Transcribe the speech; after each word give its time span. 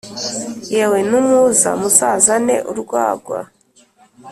yewe 0.73 0.99
numuza 1.09 1.69
muzazane 1.79 2.55
urwagwa 2.71 3.39